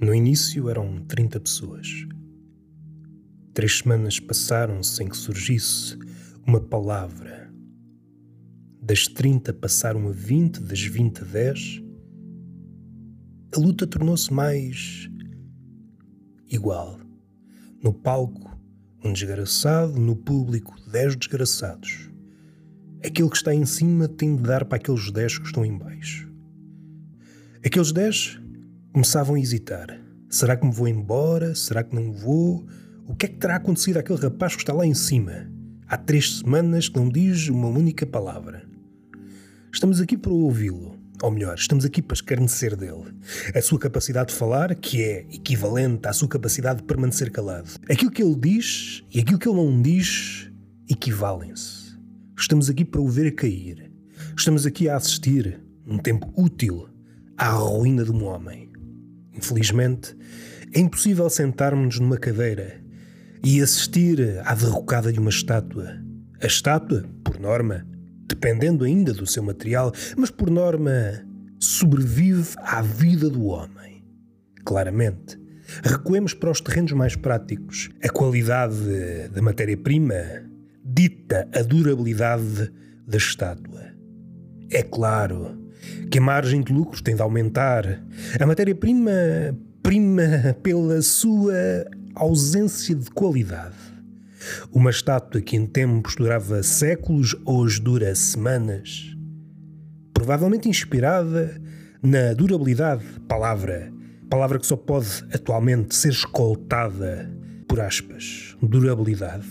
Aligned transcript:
No 0.00 0.14
início 0.14 0.70
eram 0.70 1.04
30 1.08 1.40
pessoas. 1.40 2.06
Três 3.52 3.78
semanas 3.78 4.20
passaram 4.20 4.80
sem 4.80 5.08
que 5.08 5.16
surgisse 5.16 5.98
uma 6.46 6.60
palavra. 6.60 7.52
Das 8.80 9.08
30 9.08 9.52
passaram 9.54 10.06
a 10.06 10.12
20, 10.12 10.60
das 10.60 10.80
20 10.80 11.22
a 11.22 11.24
10. 11.24 11.82
A 13.56 13.58
luta 13.58 13.88
tornou-se 13.88 14.32
mais 14.32 15.10
igual. 16.48 17.00
No 17.82 17.92
palco, 17.92 18.56
um 19.04 19.12
desgraçado, 19.12 19.98
no 19.98 20.14
público, 20.14 20.76
dez 20.92 21.16
desgraçados. 21.16 22.08
Aquele 23.04 23.30
que 23.30 23.36
está 23.36 23.52
em 23.52 23.66
cima 23.66 24.06
tem 24.06 24.36
de 24.36 24.44
dar 24.44 24.64
para 24.64 24.76
aqueles 24.76 25.10
dez 25.10 25.38
que 25.38 25.46
estão 25.46 25.64
em 25.64 25.76
baixo. 25.76 26.32
Aqueles 27.64 27.90
dez 27.90 28.40
começavam 28.98 29.36
a 29.36 29.38
hesitar. 29.38 29.96
Será 30.28 30.56
que 30.56 30.66
me 30.66 30.72
vou 30.72 30.88
embora? 30.88 31.54
Será 31.54 31.84
que 31.84 31.94
não 31.94 32.12
vou? 32.12 32.66
O 33.06 33.14
que 33.14 33.26
é 33.26 33.28
que 33.28 33.36
terá 33.36 33.54
acontecido 33.54 33.98
àquele 33.98 34.18
rapaz 34.18 34.56
que 34.56 34.62
está 34.62 34.72
lá 34.72 34.84
em 34.84 34.92
cima? 34.92 35.48
Há 35.86 35.96
três 35.96 36.38
semanas 36.38 36.88
que 36.88 36.98
não 36.98 37.08
diz 37.08 37.48
uma 37.48 37.68
única 37.68 38.04
palavra. 38.04 38.68
Estamos 39.72 40.00
aqui 40.00 40.18
para 40.18 40.32
ouvi-lo. 40.32 40.98
Ou 41.22 41.30
melhor, 41.30 41.54
estamos 41.54 41.84
aqui 41.84 42.02
para 42.02 42.16
escarnecer 42.16 42.74
dele. 42.74 43.04
A 43.54 43.62
sua 43.62 43.78
capacidade 43.78 44.30
de 44.30 44.34
falar, 44.34 44.74
que 44.74 45.00
é 45.00 45.20
equivalente 45.32 46.08
à 46.08 46.12
sua 46.12 46.26
capacidade 46.26 46.80
de 46.80 46.84
permanecer 46.84 47.30
calado. 47.30 47.70
Aquilo 47.88 48.10
que 48.10 48.20
ele 48.20 48.34
diz 48.34 49.04
e 49.14 49.20
aquilo 49.20 49.38
que 49.38 49.48
ele 49.48 49.58
não 49.58 49.80
diz 49.80 50.50
equivalem-se. 50.90 51.96
Estamos 52.36 52.68
aqui 52.68 52.84
para 52.84 53.00
o 53.00 53.06
ver 53.06 53.32
cair. 53.36 53.92
Estamos 54.36 54.66
aqui 54.66 54.88
a 54.88 54.96
assistir, 54.96 55.60
num 55.86 55.98
tempo 55.98 56.32
útil, 56.36 56.88
à 57.36 57.50
ruína 57.50 58.02
de 58.02 58.10
um 58.10 58.24
homem. 58.24 58.67
Infelizmente, 59.38 60.16
é 60.74 60.80
impossível 60.80 61.30
sentarmos-nos 61.30 62.00
numa 62.00 62.18
cadeira 62.18 62.80
e 63.44 63.62
assistir 63.62 64.40
à 64.44 64.52
derrocada 64.52 65.12
de 65.12 65.20
uma 65.20 65.30
estátua. 65.30 65.96
A 66.42 66.46
estátua, 66.46 67.04
por 67.22 67.38
norma, 67.38 67.86
dependendo 68.26 68.84
ainda 68.84 69.12
do 69.12 69.26
seu 69.26 69.42
material, 69.42 69.92
mas 70.16 70.30
por 70.30 70.50
norma 70.50 71.24
sobrevive 71.60 72.48
à 72.58 72.82
vida 72.82 73.30
do 73.30 73.44
homem. 73.44 74.04
Claramente, 74.64 75.38
recuemos 75.84 76.34
para 76.34 76.50
os 76.50 76.60
terrenos 76.60 76.92
mais 76.92 77.14
práticos. 77.14 77.90
A 78.02 78.08
qualidade 78.08 79.28
da 79.32 79.40
matéria-prima 79.40 80.16
dita 80.84 81.48
a 81.54 81.62
durabilidade 81.62 82.72
da 83.06 83.16
estátua. 83.16 83.86
É 84.70 84.82
claro 84.82 85.67
que 86.10 86.18
a 86.18 86.22
margem 86.22 86.62
de 86.62 86.72
lucros 86.72 87.00
tem 87.00 87.14
de 87.14 87.22
aumentar. 87.22 88.02
A 88.38 88.46
matéria-prima 88.46 89.10
prima 89.82 90.56
pela 90.62 91.00
sua 91.00 91.54
ausência 92.14 92.94
de 92.94 93.10
qualidade. 93.10 93.76
Uma 94.72 94.90
estátua 94.90 95.40
que 95.40 95.56
em 95.56 95.66
tempos 95.66 96.14
durava 96.14 96.62
séculos, 96.62 97.34
hoje 97.44 97.80
dura 97.80 98.14
semanas. 98.14 99.16
Provavelmente 100.12 100.68
inspirada 100.68 101.60
na 102.02 102.32
durabilidade, 102.34 103.02
palavra, 103.26 103.92
palavra 104.28 104.58
que 104.58 104.66
só 104.66 104.76
pode 104.76 105.24
atualmente 105.32 105.94
ser 105.94 106.10
escoltada 106.10 107.30
por 107.66 107.80
aspas. 107.80 108.56
Durabilidade. 108.62 109.46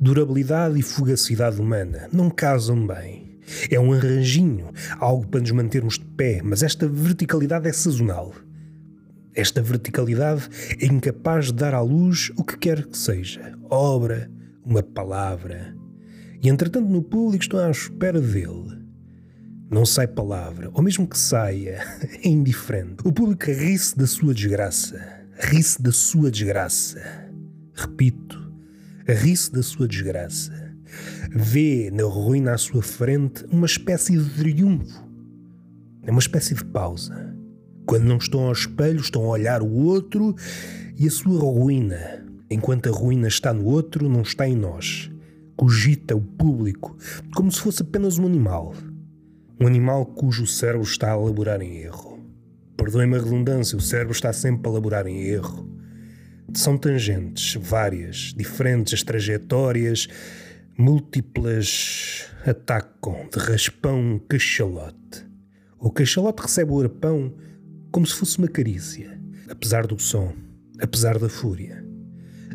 Durabilidade 0.00 0.78
e 0.78 0.82
fugacidade 0.82 1.60
humana 1.60 2.08
não 2.12 2.30
casam 2.30 2.86
bem. 2.86 3.33
É 3.70 3.78
um 3.78 3.92
arranjinho, 3.92 4.70
algo 4.98 5.26
para 5.26 5.40
nos 5.40 5.50
mantermos 5.50 5.98
de 5.98 6.04
pé, 6.04 6.40
mas 6.42 6.62
esta 6.62 6.88
verticalidade 6.88 7.68
é 7.68 7.72
sazonal. 7.72 8.34
Esta 9.34 9.60
verticalidade 9.60 10.48
é 10.80 10.86
incapaz 10.86 11.46
de 11.46 11.54
dar 11.54 11.74
à 11.74 11.80
luz 11.80 12.30
o 12.36 12.44
que 12.44 12.56
quer 12.56 12.86
que 12.86 12.96
seja 12.96 13.54
obra, 13.68 14.30
uma 14.64 14.82
palavra. 14.82 15.74
E 16.40 16.48
entretanto, 16.48 16.88
no 16.88 17.02
público 17.02 17.42
estão 17.42 17.58
à 17.58 17.70
espera 17.70 18.20
dele. 18.20 18.84
Não 19.70 19.84
sai 19.84 20.06
palavra, 20.06 20.70
ou 20.72 20.82
mesmo 20.82 21.06
que 21.06 21.18
saia, 21.18 21.82
é 22.22 22.28
indiferente. 22.28 22.96
O 23.04 23.12
público 23.12 23.46
ri-se 23.46 23.96
da 23.96 24.06
sua 24.06 24.32
desgraça. 24.32 25.00
Ri-se 25.38 25.82
da 25.82 25.90
sua 25.90 26.30
desgraça. 26.30 27.00
Repito, 27.74 28.52
ri-se 29.06 29.50
da 29.50 29.62
sua 29.62 29.88
desgraça 29.88 30.63
vê 31.34 31.90
na 31.90 32.04
ruína 32.04 32.52
à 32.52 32.58
sua 32.58 32.80
frente 32.80 33.44
uma 33.50 33.66
espécie 33.66 34.16
de 34.16 34.30
triunfo, 34.30 35.02
é 36.04 36.10
uma 36.10 36.20
espécie 36.20 36.54
de 36.54 36.64
pausa. 36.64 37.34
Quando 37.86 38.04
não 38.04 38.18
estão 38.18 38.46
ao 38.46 38.52
espelho, 38.52 39.00
estão 39.00 39.24
a 39.24 39.30
olhar 39.30 39.60
o 39.60 39.70
outro 39.70 40.34
e 40.96 41.06
a 41.06 41.10
sua 41.10 41.40
ruína. 41.40 42.24
Enquanto 42.48 42.88
a 42.88 42.92
ruína 42.92 43.26
está 43.26 43.52
no 43.52 43.64
outro, 43.64 44.08
não 44.08 44.22
está 44.22 44.48
em 44.48 44.54
nós. 44.54 45.10
Cogita 45.56 46.14
o 46.14 46.20
público 46.20 46.96
como 47.34 47.50
se 47.50 47.60
fosse 47.60 47.82
apenas 47.82 48.18
um 48.18 48.26
animal. 48.26 48.72
Um 49.60 49.66
animal 49.66 50.06
cujo 50.06 50.46
cérebro 50.46 50.86
está 50.86 51.12
a 51.12 51.16
elaborar 51.16 51.60
em 51.60 51.78
erro. 51.78 52.20
Perdoem-me 52.76 53.16
a 53.16 53.22
redundância, 53.22 53.76
o 53.76 53.80
cérebro 53.80 54.12
está 54.12 54.32
sempre 54.32 54.68
a 54.68 54.70
elaborar 54.70 55.06
em 55.06 55.20
erro. 55.26 55.68
São 56.54 56.76
tangentes, 56.76 57.54
várias, 57.60 58.32
diferentes 58.36 58.94
as 58.94 59.02
trajetórias 59.02 60.08
múltiplas 60.76 62.26
atacam 62.44 63.28
de 63.32 63.38
raspão 63.38 64.20
cachalote. 64.28 65.24
O 65.78 65.90
cachalote 65.90 66.42
recebe 66.42 66.72
o 66.72 66.80
arpão 66.80 67.32
como 67.92 68.04
se 68.04 68.14
fosse 68.14 68.38
uma 68.38 68.48
carícia, 68.48 69.20
apesar 69.48 69.86
do 69.86 69.98
som, 70.00 70.34
apesar 70.80 71.18
da 71.18 71.28
fúria, 71.28 71.84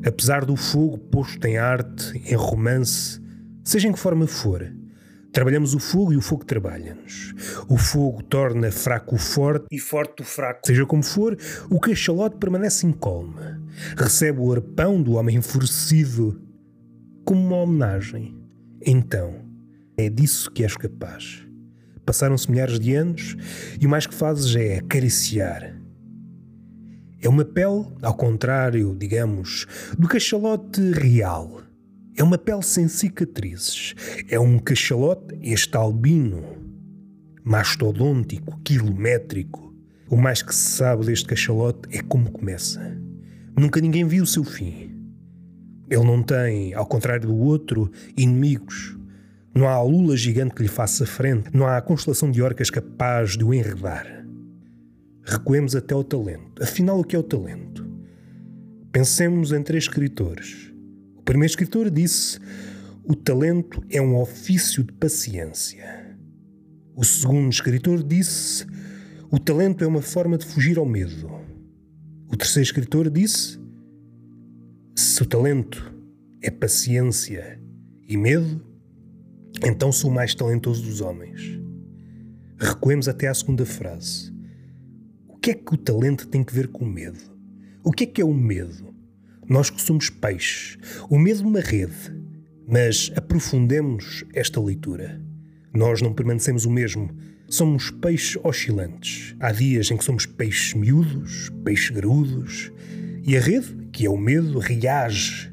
apesar 0.06 0.44
do 0.44 0.58
fogo 0.58 0.98
posto 0.98 1.46
em 1.48 1.58
arte, 1.58 2.18
em 2.26 2.36
romance, 2.36 3.22
seja 3.64 3.88
em 3.88 3.94
que 3.94 4.00
forma 4.00 4.28
for. 4.28 4.70
Trabalhamos 5.32 5.74
o 5.74 5.80
fogo 5.80 6.12
e 6.12 6.18
o 6.18 6.22
fogo 6.22 6.44
trabalha-nos. 6.44 7.34
O 7.70 7.78
fogo 7.78 8.24
torna 8.24 8.72
fraco 8.72 9.16
o 9.16 9.20
forte 9.20 9.68
e 9.72 9.80
forte 9.80 10.24
o 10.24 10.26
fraco. 10.26 10.62
Seja 10.66 10.86
como 10.86 11.04
for, 11.04 11.38
o 11.70 11.80
cachalote 11.80 12.38
permanece 12.38 12.86
incólume. 12.86 13.64
Recebe 13.96 14.40
o 14.40 14.52
arpão 14.52 15.02
do 15.02 15.14
homem 15.14 15.38
enfurecido 15.38 16.49
como 17.30 17.46
uma 17.46 17.58
homenagem. 17.58 18.34
Então, 18.84 19.36
é 19.96 20.10
disso 20.10 20.50
que 20.50 20.64
és 20.64 20.76
capaz. 20.76 21.46
Passaram-se 22.04 22.50
milhares 22.50 22.80
de 22.80 22.96
anos 22.96 23.38
e 23.80 23.86
o 23.86 23.90
mais 23.90 24.08
que 24.08 24.16
fazes 24.16 24.56
é 24.56 24.80
acariciar. 24.80 25.80
É 27.22 27.30
uma 27.30 27.46
pele, 27.46 27.86
ao 28.02 28.16
contrário, 28.16 28.98
digamos, 29.00 29.68
do 29.96 30.08
cachalote 30.08 30.82
real. 30.90 31.62
É 32.18 32.24
uma 32.24 32.36
pele 32.36 32.64
sem 32.64 32.88
cicatrizes. 32.88 33.94
É 34.28 34.40
um 34.40 34.58
cachalote 34.58 35.38
este 35.40 35.78
albino, 35.78 36.44
mastodôntico, 37.44 38.60
quilométrico. 38.64 39.72
O 40.10 40.18
mais 40.18 40.42
que 40.42 40.56
se 40.56 40.78
sabe 40.78 41.06
deste 41.06 41.28
cachalote 41.28 41.96
é 41.96 42.02
como 42.02 42.32
começa. 42.32 43.00
Nunca 43.56 43.80
ninguém 43.80 44.04
viu 44.04 44.24
o 44.24 44.28
seu 44.28 44.44
fim. 44.44 44.89
Ele 45.90 46.04
não 46.04 46.22
tem, 46.22 46.74
ao 46.74 46.86
contrário 46.86 47.28
do 47.28 47.36
outro, 47.36 47.92
inimigos. 48.16 48.96
Não 49.56 49.68
há 49.68 49.74
a 49.74 49.82
lula 49.82 50.16
gigante 50.16 50.54
que 50.54 50.62
lhe 50.62 50.68
faça 50.68 51.06
frente, 51.06 51.50
não 51.52 51.66
há 51.66 51.78
a 51.78 51.82
constelação 51.82 52.30
de 52.30 52.42
orcas 52.42 52.70
capaz 52.70 53.36
de 53.36 53.44
o 53.44 53.54
enredar. 53.54 54.06
Recuemos 55.24 55.76
até 55.76 55.96
o 55.96 56.04
talento. 56.04 56.62
Afinal, 56.62 57.00
o 57.00 57.04
que 57.04 57.16
é 57.16 57.20
o 57.20 57.24
talento? 57.24 57.88
Pensemos 58.92 59.52
em 59.52 59.62
três 59.62 59.84
escritores. 59.84 60.72
O 61.16 61.22
primeiro 61.22 61.52
escritor 61.52 61.90
disse: 61.90 62.40
O 63.04 63.16
talento 63.16 63.84
é 63.90 64.02
um 64.02 64.16
ofício 64.20 64.84
de 64.84 64.94
paciência. 64.94 66.16
O 66.96 67.04
segundo 67.04 67.52
escritor 67.52 68.04
disse: 68.04 68.66
O 69.30 69.40
talento 69.40 69.84
é 69.84 69.88
uma 69.88 70.02
forma 70.02 70.38
de 70.38 70.46
fugir 70.46 70.78
ao 70.78 70.86
medo. 70.86 71.30
O 72.28 72.38
terceiro 72.38 72.66
escritor 72.66 73.10
disse: 73.10 73.59
se 75.00 75.24
o 75.24 75.26
talento 75.26 75.96
é 76.42 76.52
paciência 76.52 77.58
e 78.06 78.18
medo, 78.18 78.62
então 79.66 79.94
sou 79.94 80.12
o 80.12 80.14
mais 80.14 80.36
talentoso 80.36 80.84
dos 80.84 81.00
homens. 81.00 81.58
Recuemos 82.58 83.08
até 83.08 83.30
à 83.30 83.34
segunda 83.34 83.66
frase. 83.66 84.34
O 85.26 85.38
que 85.38 85.52
é 85.52 85.54
que 85.54 85.74
o 85.74 85.78
talento 85.78 86.28
tem 86.28 86.44
que 86.44 86.54
ver 86.54 86.68
com 86.68 86.84
o 86.84 86.90
medo? 86.90 87.18
O 87.82 87.94
que 87.94 88.04
é 88.04 88.08
que 88.08 88.22
é 88.22 88.26
o 88.26 88.34
medo? 88.34 88.94
Nós 89.48 89.70
que 89.70 89.82
somos 89.82 90.10
peixes, 90.10 90.78
o 91.10 91.18
medo 91.18 91.48
uma 91.48 91.62
rede, 91.62 92.14
mas 92.68 93.10
aprofundemos 93.16 94.26
esta 94.34 94.60
leitura. 94.60 95.22
Nós 95.74 96.02
não 96.02 96.14
permanecemos 96.14 96.66
o 96.66 96.70
mesmo, 96.70 97.10
somos 97.48 97.90
peixes 97.90 98.38
oscilantes. 98.44 99.34
Há 99.40 99.54
dias 99.54 99.90
em 99.92 99.96
que 99.96 100.04
somos 100.04 100.26
peixes 100.26 100.74
miúdos, 100.74 101.50
peixes 101.64 101.90
graúdos, 101.90 102.70
e 103.26 103.38
a 103.38 103.40
rede 103.40 103.79
que 103.92 104.06
é 104.06 104.10
o 104.10 104.18
medo, 104.18 104.60
reage 104.60 105.50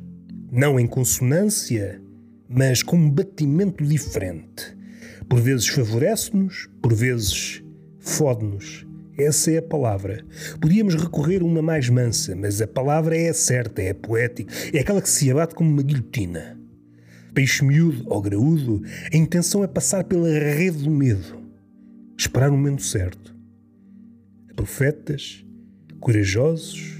não 0.50 0.78
em 0.78 0.86
consonância, 0.86 2.00
mas 2.48 2.82
com 2.82 2.96
um 2.96 3.10
batimento 3.10 3.84
diferente. 3.84 4.76
Por 5.28 5.40
vezes 5.40 5.66
favorece-nos, 5.66 6.68
por 6.80 6.94
vezes 6.94 7.62
fode-nos. 7.98 8.86
Essa 9.18 9.50
é 9.50 9.58
a 9.58 9.62
palavra. 9.62 10.24
Podíamos 10.60 10.94
recorrer 10.94 11.42
a 11.42 11.44
uma 11.44 11.62
mais 11.62 11.88
mansa, 11.88 12.36
mas 12.36 12.60
a 12.62 12.66
palavra 12.66 13.16
é 13.16 13.32
certa, 13.32 13.82
é 13.82 13.92
poética, 13.92 14.52
é 14.72 14.80
aquela 14.80 15.02
que 15.02 15.08
se 15.08 15.30
abate 15.30 15.54
como 15.54 15.70
uma 15.70 15.82
guilhotina. 15.82 16.58
Peixe 17.34 17.64
miúdo 17.64 18.04
ou 18.06 18.22
graúdo, 18.22 18.82
a 19.12 19.16
intenção 19.16 19.64
é 19.64 19.66
passar 19.66 20.04
pela 20.04 20.28
rede 20.28 20.84
do 20.84 20.90
medo, 20.90 21.38
esperar 22.16 22.50
o 22.50 22.52
momento 22.56 22.82
certo. 22.82 23.34
Profetas, 24.54 25.44
corajosos, 26.00 26.95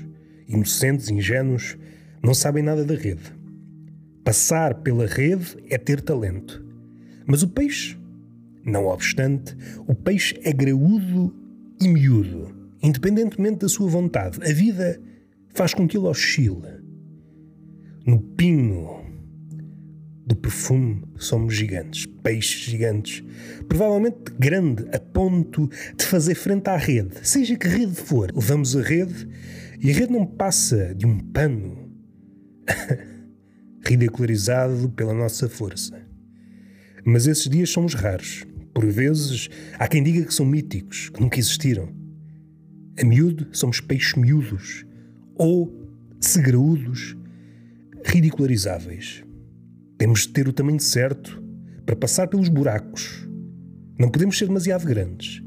inocentes, 0.48 1.10
ingênuos, 1.10 1.76
não 2.22 2.34
sabem 2.34 2.62
nada 2.62 2.84
da 2.84 2.94
rede. 2.94 3.34
Passar 4.24 4.74
pela 4.82 5.06
rede 5.06 5.56
é 5.68 5.78
ter 5.78 6.00
talento. 6.00 6.64
Mas 7.26 7.42
o 7.42 7.48
peixe, 7.48 7.96
não 8.64 8.86
obstante, 8.86 9.56
o 9.86 9.94
peixe 9.94 10.38
é 10.42 10.52
graúdo 10.52 11.34
e 11.80 11.88
miúdo, 11.88 12.54
independentemente 12.82 13.58
da 13.58 13.68
sua 13.68 13.88
vontade. 13.88 14.38
A 14.42 14.52
vida 14.52 15.00
faz 15.54 15.74
com 15.74 15.86
que 15.86 15.96
ele 15.96 16.06
oscile. 16.06 16.84
No 18.04 18.20
pino 18.20 19.04
do 20.26 20.34
perfume 20.34 21.02
somos 21.16 21.54
gigantes, 21.54 22.06
peixes 22.22 22.62
gigantes, 22.62 23.22
provavelmente 23.68 24.32
grande 24.38 24.84
a 24.92 24.98
ponto 24.98 25.68
de 25.96 26.04
fazer 26.04 26.34
frente 26.34 26.68
à 26.68 26.76
rede, 26.76 27.16
seja 27.22 27.56
que 27.56 27.68
rede 27.68 27.94
for. 27.94 28.32
Levamos 28.34 28.76
a 28.76 28.82
rede 28.82 29.28
e 29.80 29.90
a 29.90 29.94
rede 29.94 30.12
não 30.12 30.26
passa 30.26 30.94
de 30.94 31.06
um 31.06 31.18
pano 31.18 31.90
ridicularizado 33.86 34.88
pela 34.90 35.14
nossa 35.14 35.48
força. 35.48 36.00
Mas 37.04 37.26
esses 37.26 37.48
dias 37.48 37.70
somos 37.70 37.94
raros. 37.94 38.44
Por 38.74 38.86
vezes 38.86 39.48
há 39.78 39.86
quem 39.86 40.02
diga 40.02 40.24
que 40.24 40.34
são 40.34 40.44
míticos, 40.44 41.08
que 41.08 41.20
nunca 41.20 41.38
existiram. 41.38 41.88
A 43.00 43.04
miúdo 43.04 43.48
somos 43.52 43.80
peixes 43.80 44.14
miúdos 44.14 44.84
ou 45.34 45.86
segraúdos, 46.20 47.16
ridicularizáveis. 48.04 49.22
Temos 49.98 50.20
de 50.20 50.28
ter 50.28 50.48
o 50.48 50.52
tamanho 50.52 50.80
certo 50.80 51.42
para 51.84 51.96
passar 51.96 52.28
pelos 52.28 52.48
buracos. 52.48 53.26
Não 53.98 54.10
podemos 54.10 54.36
ser 54.36 54.46
demasiado 54.46 54.84
grandes, 54.84 55.42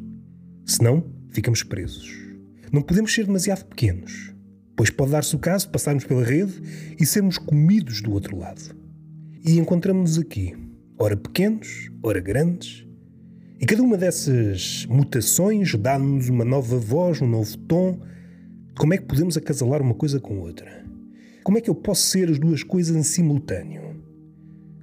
senão 0.65 1.05
ficamos 1.29 1.61
presos. 1.61 2.28
Não 2.71 2.81
podemos 2.81 3.13
ser 3.13 3.25
demasiado 3.25 3.65
pequenos, 3.65 4.33
pois 4.75 4.89
pode 4.89 5.11
dar-se 5.11 5.35
o 5.35 5.39
caso 5.39 5.65
de 5.65 5.71
passarmos 5.71 6.03
pela 6.03 6.23
rede 6.23 6.53
e 6.99 7.05
sermos 7.05 7.37
comidos 7.37 8.01
do 8.01 8.11
outro 8.11 8.37
lado. 8.37 8.75
E 9.43 9.57
encontramos-nos 9.57 10.19
aqui, 10.19 10.55
ora 10.97 11.17
pequenos, 11.17 11.89
ora 12.03 12.19
grandes, 12.19 12.85
e 13.61 13.65
cada 13.65 13.83
uma 13.83 13.97
dessas 13.97 14.85
mutações 14.85 15.75
dá-nos 15.75 16.29
uma 16.29 16.45
nova 16.45 16.77
voz, 16.77 17.21
um 17.21 17.27
novo 17.27 17.57
tom. 17.57 17.99
Como 18.77 18.93
é 18.93 18.97
que 18.97 19.03
podemos 19.03 19.35
acasalar 19.35 19.81
uma 19.81 19.93
coisa 19.93 20.17
com 20.17 20.39
outra? 20.39 20.85
Como 21.43 21.57
é 21.57 21.61
que 21.61 21.69
eu 21.69 21.75
posso 21.75 22.03
ser 22.03 22.29
as 22.29 22.39
duas 22.39 22.63
coisas 22.63 22.95
em 22.95 23.03
simultâneo? 23.03 24.01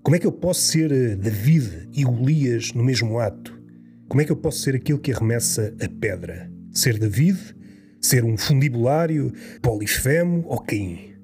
Como 0.02 0.14
é 0.14 0.18
que 0.18 0.26
eu 0.26 0.32
posso 0.32 0.60
ser 0.60 0.92
eh, 0.92 1.16
David 1.16 1.88
e 1.94 2.04
Golias 2.04 2.74
no 2.74 2.84
mesmo 2.84 3.18
ato? 3.18 3.58
Como 4.08 4.20
é 4.20 4.26
que 4.26 4.30
eu 4.30 4.36
posso 4.36 4.58
ser 4.58 4.76
aquele 4.76 4.98
que 4.98 5.10
arremessa 5.10 5.74
a 5.80 5.88
pedra? 5.88 6.52
Ser 6.70 6.98
David? 6.98 7.55
Ser 8.06 8.24
um 8.24 8.38
fundibulário? 8.38 9.32
Polifemo 9.60 10.44
ou 10.46 10.60
Caim? 10.60 11.16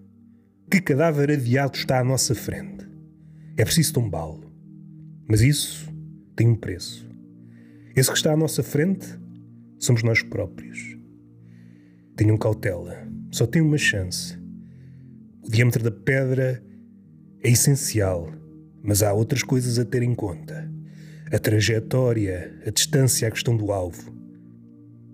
Que 0.69 0.81
cadáver 0.81 1.31
adiado 1.31 1.77
está 1.77 2.01
à 2.01 2.05
nossa 2.05 2.35
frente? 2.35 2.85
É 3.57 3.65
preciso 3.65 3.93
tombá-lo. 3.93 4.53
Mas 5.29 5.43
isso 5.43 5.89
tem 6.35 6.49
um 6.49 6.57
preço. 6.57 7.09
Esse 7.95 8.11
que 8.11 8.17
está 8.17 8.33
à 8.33 8.37
nossa 8.37 8.65
frente 8.65 9.07
somos 9.79 10.03
nós 10.03 10.25
próprios. 10.25 10.99
Tenham 12.17 12.37
cautela. 12.37 13.07
Só 13.31 13.47
tem 13.47 13.63
uma 13.63 13.79
chance. 13.79 14.37
O 15.41 15.49
diâmetro 15.49 15.85
da 15.85 15.93
pedra 15.93 16.61
é 17.45 17.49
essencial 17.49 18.29
mas 18.83 19.01
há 19.01 19.13
outras 19.13 19.45
coisas 19.45 19.79
a 19.79 19.85
ter 19.85 20.03
em 20.03 20.13
conta. 20.13 20.69
A 21.31 21.39
trajetória, 21.39 22.61
a 22.67 22.71
distância, 22.71 23.29
a 23.29 23.31
questão 23.31 23.57
do 23.57 23.71
alvo. 23.71 24.13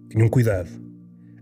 Tenham 0.09 0.31
cuidado. 0.31 0.88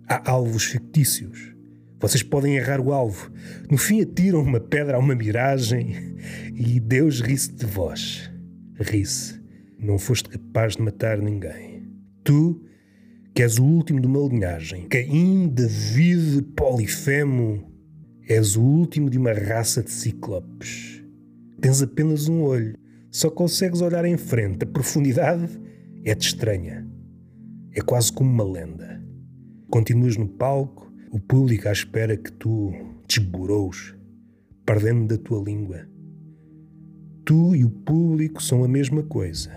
Há 0.08 0.30
alvos 0.30 0.64
fictícios. 0.64 1.52
Vocês 1.98 2.22
podem 2.22 2.56
errar 2.56 2.80
o 2.80 2.92
alvo. 2.92 3.30
No 3.68 3.76
fim, 3.76 4.00
atiram 4.00 4.40
uma 4.40 4.60
pedra 4.60 4.96
a 4.96 5.00
uma 5.00 5.14
miragem 5.14 6.16
e 6.54 6.78
Deus 6.78 7.20
ri-se 7.20 7.52
de 7.52 7.66
vós. 7.66 8.30
Ri-se. 8.78 9.40
Não 9.78 9.98
foste 9.98 10.28
capaz 10.28 10.76
de 10.76 10.82
matar 10.82 11.18
ninguém. 11.18 11.82
Tu, 12.22 12.62
que 13.34 13.42
és 13.42 13.58
o 13.58 13.64
último 13.64 14.00
de 14.00 14.06
uma 14.06 14.20
linhagem, 14.28 14.86
Caim, 14.88 15.48
David, 15.48 16.42
Polifemo, 16.54 17.70
és 18.28 18.56
o 18.56 18.62
último 18.62 19.10
de 19.10 19.18
uma 19.18 19.32
raça 19.32 19.82
de 19.82 19.90
ciclopes. 19.90 21.02
Tens 21.60 21.82
apenas 21.82 22.28
um 22.28 22.42
olho, 22.42 22.78
só 23.10 23.30
consegues 23.30 23.80
olhar 23.80 24.04
em 24.04 24.16
frente. 24.16 24.62
A 24.62 24.66
profundidade 24.66 25.48
é-te 26.04 26.28
estranha. 26.28 26.86
É 27.72 27.80
quase 27.80 28.12
como 28.12 28.30
uma 28.30 28.44
lenda. 28.44 29.05
Continuas 29.68 30.16
no 30.16 30.28
palco, 30.28 30.92
o 31.10 31.18
público 31.18 31.68
à 31.68 31.72
espera 31.72 32.16
que 32.16 32.30
tu 32.30 32.72
desborous, 33.08 33.96
perdendo 34.64 35.08
da 35.08 35.18
tua 35.18 35.42
língua. 35.42 35.88
Tu 37.24 37.56
e 37.56 37.64
o 37.64 37.70
público 37.70 38.40
são 38.40 38.62
a 38.62 38.68
mesma 38.68 39.02
coisa. 39.02 39.50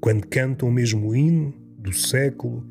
Quando 0.00 0.26
cantam 0.26 0.68
o 0.68 0.72
mesmo 0.72 1.16
hino 1.16 1.54
do 1.78 1.94
século, 1.94 2.66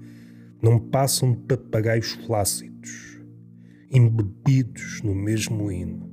não 0.61 0.77
passam 0.77 1.31
de 1.31 1.39
papagaios 1.39 2.11
flácidos, 2.27 3.19
embebidos 3.91 5.01
no 5.01 5.15
mesmo 5.15 5.71
hino. 5.71 6.11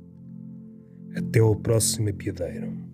Até 1.15 1.39
ao 1.39 1.55
próximo 1.55 2.09
apiadeiro. 2.09 2.88